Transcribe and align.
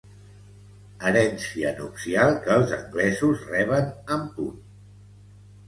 Herència 1.09 1.73
nupcial 1.81 2.33
que 2.47 2.57
els 2.63 2.75
anglesos 2.79 3.47
reben 3.53 3.95
en 4.19 4.27
punt. 4.41 4.59